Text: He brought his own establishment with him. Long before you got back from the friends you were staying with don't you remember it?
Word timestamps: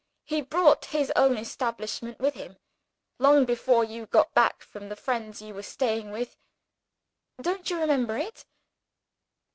He 0.25 0.41
brought 0.41 0.85
his 0.85 1.13
own 1.15 1.37
establishment 1.37 2.17
with 2.17 2.33
him. 2.33 2.57
Long 3.19 3.45
before 3.45 3.83
you 3.83 4.07
got 4.07 4.33
back 4.33 4.63
from 4.63 4.89
the 4.89 4.95
friends 4.95 5.43
you 5.43 5.53
were 5.53 5.61
staying 5.61 6.09
with 6.09 6.37
don't 7.39 7.69
you 7.69 7.79
remember 7.79 8.17
it? 8.17 8.45